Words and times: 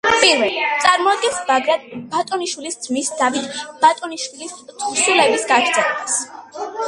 პირველი 0.21 0.61
წარმოადგენს 0.85 1.35
ბაგრატ 1.49 1.83
ბატონიშვილის 2.13 2.79
ძმის 2.85 3.11
დავით 3.21 3.61
ბატონიშვილის 3.85 4.57
თხზულების 4.71 5.49
გაგრძელებას. 5.53 6.19